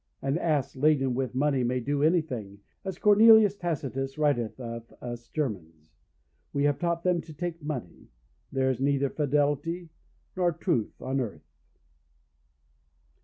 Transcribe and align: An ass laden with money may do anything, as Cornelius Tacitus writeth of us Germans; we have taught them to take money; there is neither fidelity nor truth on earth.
An 0.23 0.39
ass 0.39 0.75
laden 0.75 1.13
with 1.13 1.35
money 1.35 1.63
may 1.63 1.79
do 1.79 2.01
anything, 2.01 2.59
as 2.83 2.97
Cornelius 2.97 3.55
Tacitus 3.55 4.17
writeth 4.17 4.59
of 4.59 4.91
us 4.99 5.27
Germans; 5.29 5.91
we 6.53 6.63
have 6.63 6.79
taught 6.79 7.03
them 7.03 7.21
to 7.21 7.31
take 7.35 7.61
money; 7.61 8.07
there 8.51 8.71
is 8.71 8.79
neither 8.79 9.11
fidelity 9.11 9.89
nor 10.35 10.53
truth 10.53 10.99
on 11.03 11.19
earth. 11.21 11.45